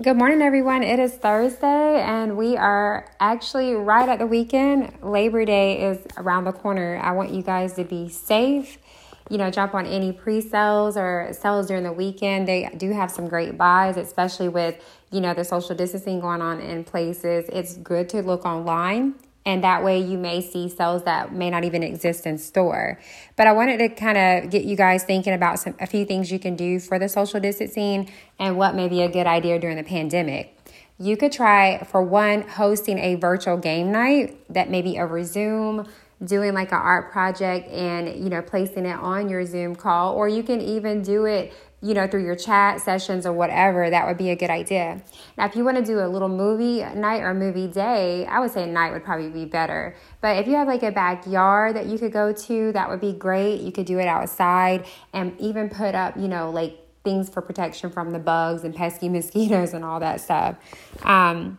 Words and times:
Good 0.00 0.16
morning, 0.16 0.40
everyone. 0.40 0.82
It 0.82 0.98
is 0.98 1.12
Thursday, 1.12 2.00
and 2.00 2.38
we 2.38 2.56
are 2.56 3.06
actually 3.20 3.74
right 3.74 4.08
at 4.08 4.20
the 4.20 4.26
weekend. 4.26 4.90
Labor 5.02 5.44
Day 5.44 5.82
is 5.82 5.98
around 6.16 6.44
the 6.44 6.52
corner. 6.52 6.96
I 6.96 7.12
want 7.12 7.30
you 7.30 7.42
guys 7.42 7.74
to 7.74 7.84
be 7.84 8.08
safe. 8.08 8.78
You 9.28 9.36
know, 9.36 9.50
jump 9.50 9.74
on 9.74 9.84
any 9.84 10.10
pre 10.10 10.40
sales 10.40 10.96
or 10.96 11.28
sales 11.32 11.66
during 11.66 11.84
the 11.84 11.92
weekend. 11.92 12.48
They 12.48 12.70
do 12.74 12.90
have 12.92 13.10
some 13.10 13.28
great 13.28 13.58
buys, 13.58 13.98
especially 13.98 14.48
with, 14.48 14.82
you 15.10 15.20
know, 15.20 15.34
the 15.34 15.44
social 15.44 15.76
distancing 15.76 16.20
going 16.20 16.40
on 16.40 16.58
in 16.58 16.84
places. 16.84 17.44
It's 17.50 17.76
good 17.76 18.08
to 18.08 18.22
look 18.22 18.46
online 18.46 19.16
and 19.44 19.64
that 19.64 19.82
way 19.82 20.00
you 20.00 20.18
may 20.18 20.40
see 20.40 20.68
sales 20.68 21.02
that 21.04 21.32
may 21.32 21.50
not 21.50 21.64
even 21.64 21.82
exist 21.82 22.26
in 22.26 22.38
store. 22.38 23.00
But 23.36 23.46
i 23.46 23.52
wanted 23.52 23.78
to 23.78 23.88
kind 23.88 24.18
of 24.18 24.50
get 24.50 24.64
you 24.64 24.76
guys 24.76 25.04
thinking 25.04 25.32
about 25.32 25.58
some 25.58 25.74
a 25.80 25.86
few 25.86 26.04
things 26.04 26.30
you 26.30 26.38
can 26.38 26.56
do 26.56 26.78
for 26.78 26.98
the 26.98 27.08
social 27.08 27.40
distancing 27.40 28.10
and 28.38 28.56
what 28.56 28.74
may 28.74 28.88
be 28.88 29.02
a 29.02 29.08
good 29.08 29.26
idea 29.26 29.58
during 29.58 29.76
the 29.76 29.84
pandemic. 29.84 30.56
You 30.98 31.16
could 31.16 31.32
try 31.32 31.82
for 31.84 32.02
one 32.02 32.42
hosting 32.42 32.98
a 32.98 33.16
virtual 33.16 33.56
game 33.56 33.90
night 33.90 34.38
that 34.52 34.70
may 34.70 34.82
be 34.82 34.98
over 34.98 35.24
zoom 35.24 35.88
doing 36.24 36.54
like 36.54 36.70
an 36.70 36.78
art 36.78 37.10
project 37.10 37.68
and 37.68 38.22
you 38.22 38.30
know 38.30 38.42
placing 38.42 38.86
it 38.86 38.96
on 38.96 39.28
your 39.28 39.44
zoom 39.44 39.74
call 39.74 40.14
or 40.14 40.28
you 40.28 40.42
can 40.42 40.60
even 40.60 41.02
do 41.02 41.24
it 41.24 41.52
you 41.82 41.94
know, 41.94 42.06
through 42.06 42.24
your 42.24 42.36
chat 42.36 42.80
sessions 42.80 43.26
or 43.26 43.32
whatever, 43.32 43.90
that 43.90 44.06
would 44.06 44.16
be 44.16 44.30
a 44.30 44.36
good 44.36 44.50
idea. 44.50 45.02
Now, 45.36 45.46
if 45.46 45.56
you 45.56 45.64
want 45.64 45.78
to 45.78 45.84
do 45.84 45.98
a 45.98 46.06
little 46.06 46.28
movie 46.28 46.78
night 46.94 47.22
or 47.22 47.34
movie 47.34 47.66
day, 47.66 48.24
I 48.26 48.38
would 48.38 48.52
say 48.52 48.70
night 48.70 48.92
would 48.92 49.02
probably 49.02 49.30
be 49.30 49.44
better. 49.44 49.96
But 50.20 50.38
if 50.38 50.46
you 50.46 50.54
have 50.54 50.68
like 50.68 50.84
a 50.84 50.92
backyard 50.92 51.74
that 51.74 51.86
you 51.86 51.98
could 51.98 52.12
go 52.12 52.32
to, 52.32 52.72
that 52.72 52.88
would 52.88 53.00
be 53.00 53.12
great. 53.12 53.60
You 53.62 53.72
could 53.72 53.86
do 53.86 53.98
it 53.98 54.06
outside 54.06 54.86
and 55.12 55.38
even 55.40 55.68
put 55.68 55.96
up, 55.96 56.16
you 56.16 56.28
know, 56.28 56.50
like 56.50 56.78
things 57.02 57.28
for 57.28 57.42
protection 57.42 57.90
from 57.90 58.12
the 58.12 58.20
bugs 58.20 58.62
and 58.62 58.74
pesky 58.74 59.08
mosquitoes 59.10 59.74
and 59.74 59.84
all 59.84 59.98
that 59.98 60.20
stuff. 60.20 60.56
Um, 61.02 61.58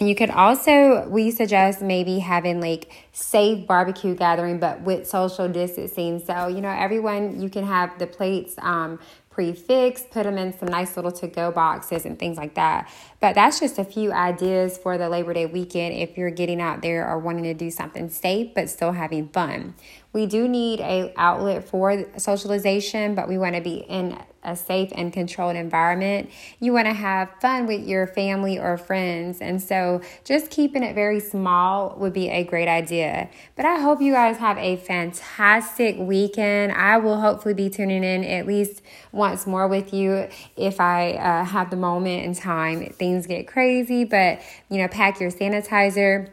you 0.00 0.14
could 0.14 0.30
also, 0.30 1.08
we 1.08 1.30
suggest 1.30 1.82
maybe 1.82 2.20
having 2.20 2.60
like 2.60 2.90
safe 3.12 3.66
barbecue 3.66 4.14
gathering, 4.14 4.60
but 4.60 4.80
with 4.82 5.08
social 5.08 5.48
distancing. 5.48 6.20
So, 6.20 6.46
you 6.46 6.60
know, 6.60 6.70
everyone, 6.70 7.40
you 7.42 7.50
can 7.50 7.64
have 7.64 7.98
the 7.98 8.06
plates 8.06 8.54
um, 8.58 9.00
pre-fixed, 9.38 10.10
put 10.10 10.24
them 10.24 10.36
in 10.36 10.52
some 10.58 10.66
nice 10.66 10.96
little 10.96 11.12
to-go 11.12 11.52
boxes 11.52 12.04
and 12.04 12.18
things 12.18 12.36
like 12.36 12.54
that. 12.54 12.90
But 13.20 13.36
that's 13.36 13.60
just 13.60 13.78
a 13.78 13.84
few 13.84 14.10
ideas 14.10 14.76
for 14.76 14.98
the 14.98 15.08
Labor 15.08 15.32
Day 15.32 15.46
weekend 15.46 15.94
if 15.94 16.18
you're 16.18 16.32
getting 16.32 16.60
out 16.60 16.82
there 16.82 17.08
or 17.08 17.20
wanting 17.20 17.44
to 17.44 17.54
do 17.54 17.70
something 17.70 18.08
safe 18.08 18.52
but 18.52 18.68
still 18.68 18.90
having 18.90 19.28
fun. 19.28 19.74
We 20.12 20.26
do 20.26 20.48
need 20.48 20.80
a 20.80 21.12
outlet 21.16 21.68
for 21.68 22.04
socialization, 22.16 23.14
but 23.14 23.28
we 23.28 23.38
want 23.38 23.54
to 23.54 23.60
be 23.60 23.76
in 23.76 24.18
a 24.42 24.56
safe 24.56 24.90
and 24.94 25.12
controlled 25.12 25.56
environment. 25.56 26.30
You 26.58 26.72
want 26.72 26.86
to 26.86 26.94
have 26.94 27.28
fun 27.40 27.66
with 27.66 27.86
your 27.86 28.06
family 28.06 28.58
or 28.58 28.78
friends. 28.78 29.40
And 29.40 29.62
so 29.62 30.00
just 30.24 30.50
keeping 30.50 30.82
it 30.82 30.94
very 30.94 31.20
small 31.20 31.94
would 31.98 32.12
be 32.12 32.30
a 32.30 32.44
great 32.44 32.68
idea. 32.68 33.28
But 33.56 33.66
I 33.66 33.80
hope 33.80 34.00
you 34.00 34.12
guys 34.12 34.38
have 34.38 34.56
a 34.58 34.76
fantastic 34.76 35.96
weekend. 35.98 36.72
I 36.72 36.96
will 36.98 37.20
hopefully 37.20 37.54
be 37.54 37.68
tuning 37.68 38.04
in 38.04 38.24
at 38.24 38.46
least 38.46 38.80
once 39.12 39.27
more 39.46 39.68
with 39.68 39.92
you 39.92 40.28
if 40.56 40.80
I 40.80 41.12
uh, 41.12 41.44
have 41.44 41.70
the 41.70 41.76
moment 41.76 42.24
and 42.24 42.34
time. 42.34 42.86
Things 42.90 43.26
get 43.26 43.46
crazy, 43.46 44.04
but 44.04 44.40
you 44.68 44.78
know, 44.78 44.88
pack 44.88 45.20
your 45.20 45.30
sanitizer. 45.30 46.30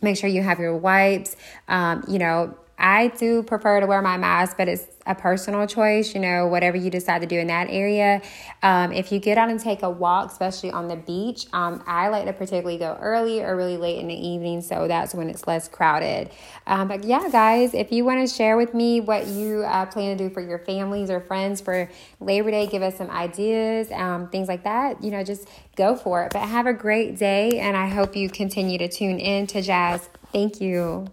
Make 0.00 0.16
sure 0.16 0.30
you 0.30 0.42
have 0.42 0.58
your 0.58 0.76
wipes. 0.76 1.36
Um, 1.66 2.04
you 2.08 2.18
know, 2.18 2.56
I 2.78 3.08
do 3.08 3.42
prefer 3.42 3.80
to 3.80 3.86
wear 3.86 4.00
my 4.00 4.16
mask, 4.16 4.56
but 4.56 4.68
it's 4.68 4.84
a 5.04 5.14
personal 5.14 5.66
choice, 5.66 6.14
you 6.14 6.20
know, 6.20 6.46
whatever 6.46 6.76
you 6.76 6.90
decide 6.90 7.22
to 7.22 7.26
do 7.26 7.38
in 7.38 7.48
that 7.48 7.68
area. 7.70 8.22
Um, 8.62 8.92
if 8.92 9.10
you 9.10 9.18
get 9.18 9.38
out 9.38 9.48
and 9.48 9.58
take 9.58 9.82
a 9.82 9.90
walk, 9.90 10.30
especially 10.30 10.70
on 10.70 10.86
the 10.86 10.96
beach, 10.96 11.46
um, 11.52 11.82
I 11.86 12.08
like 12.08 12.26
to 12.26 12.32
particularly 12.32 12.78
go 12.78 12.96
early 13.00 13.42
or 13.42 13.56
really 13.56 13.78
late 13.78 13.98
in 13.98 14.06
the 14.06 14.14
evening, 14.14 14.60
so 14.60 14.86
that's 14.86 15.14
when 15.14 15.28
it's 15.28 15.46
less 15.46 15.66
crowded. 15.66 16.30
Um, 16.66 16.88
but 16.88 17.04
yeah, 17.04 17.28
guys, 17.32 17.74
if 17.74 17.90
you 17.90 18.04
want 18.04 18.28
to 18.28 18.32
share 18.32 18.56
with 18.56 18.74
me 18.74 19.00
what 19.00 19.26
you 19.26 19.64
uh, 19.64 19.86
plan 19.86 20.16
to 20.16 20.28
do 20.28 20.32
for 20.32 20.40
your 20.40 20.58
families 20.58 21.10
or 21.10 21.20
friends 21.20 21.60
for 21.60 21.90
Labor 22.20 22.50
Day, 22.50 22.66
give 22.66 22.82
us 22.82 22.96
some 22.96 23.10
ideas, 23.10 23.90
um, 23.90 24.28
things 24.28 24.46
like 24.46 24.64
that, 24.64 25.02
you 25.02 25.10
know, 25.10 25.24
just 25.24 25.48
go 25.74 25.96
for 25.96 26.24
it. 26.24 26.32
But 26.32 26.42
have 26.42 26.66
a 26.66 26.74
great 26.74 27.18
day, 27.18 27.58
and 27.58 27.76
I 27.76 27.88
hope 27.88 28.14
you 28.14 28.28
continue 28.28 28.78
to 28.78 28.88
tune 28.88 29.18
in 29.18 29.46
to 29.48 29.62
Jazz. 29.62 30.08
Thank 30.32 30.60
you. 30.60 31.06